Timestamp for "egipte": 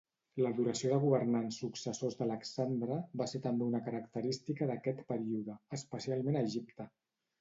6.51-6.89